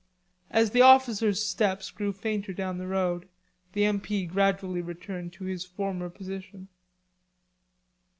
As 0.49 0.71
the 0.71 0.81
officer's 0.81 1.45
steps 1.45 1.91
grew 1.91 2.11
fainter 2.11 2.53
down 2.53 2.79
the 2.79 2.87
road, 2.87 3.27
the 3.73 3.85
M.P. 3.85 4.25
gradually 4.25 4.81
returned 4.81 5.31
to 5.33 5.43
his 5.43 5.63
former 5.63 6.09
position. 6.09 6.69